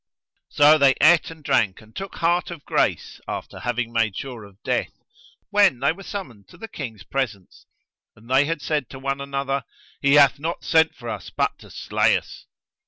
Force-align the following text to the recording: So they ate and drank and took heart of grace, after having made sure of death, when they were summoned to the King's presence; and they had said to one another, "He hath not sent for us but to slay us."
So 0.49 0.79
they 0.79 0.95
ate 0.99 1.29
and 1.29 1.43
drank 1.43 1.79
and 1.79 1.95
took 1.95 2.15
heart 2.15 2.49
of 2.49 2.65
grace, 2.65 3.21
after 3.27 3.59
having 3.59 3.93
made 3.93 4.17
sure 4.17 4.45
of 4.45 4.57
death, 4.63 4.93
when 5.51 5.79
they 5.79 5.91
were 5.91 6.01
summoned 6.01 6.47
to 6.47 6.57
the 6.57 6.67
King's 6.67 7.03
presence; 7.03 7.67
and 8.15 8.27
they 8.27 8.45
had 8.45 8.63
said 8.63 8.89
to 8.89 8.97
one 8.97 9.21
another, 9.21 9.63
"He 10.01 10.15
hath 10.15 10.39
not 10.39 10.63
sent 10.63 10.95
for 10.95 11.07
us 11.07 11.29
but 11.29 11.55
to 11.59 11.69
slay 11.69 12.17
us." 12.17 12.47